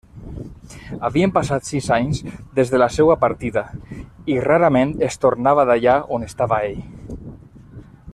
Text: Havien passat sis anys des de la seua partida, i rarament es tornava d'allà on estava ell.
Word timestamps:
Havien 1.09 1.33
passat 1.35 1.67
sis 1.71 1.89
anys 1.97 2.21
des 2.59 2.71
de 2.75 2.79
la 2.83 2.87
seua 2.95 3.17
partida, 3.25 3.63
i 4.37 4.39
rarament 4.47 4.95
es 5.09 5.21
tornava 5.27 5.67
d'allà 5.71 5.99
on 6.19 6.27
estava 6.31 6.61
ell. 6.71 6.83